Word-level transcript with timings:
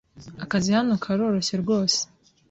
Akazi 0.43 0.69
hano 0.77 0.93
karoroshye 1.03 1.55
rwose. 1.63 1.99